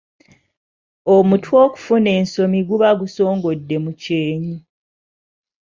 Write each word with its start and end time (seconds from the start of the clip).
Omutwe 1.15 1.55
okufuna 1.65 2.09
ensomi 2.19 2.59
guba 2.67 2.89
gusongodde 2.99 3.75
mu 3.83 3.91
kyennyi. 4.01 4.57